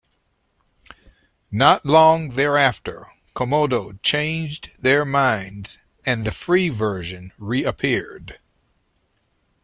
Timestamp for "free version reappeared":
6.31-8.39